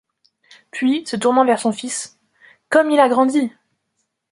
[0.71, 2.17] Puis, se tournant vers son fils:
[2.69, 3.51] «Comme il a grandi!